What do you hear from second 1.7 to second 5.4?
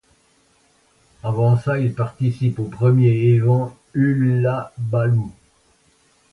il participe au premier event Hullabaloo!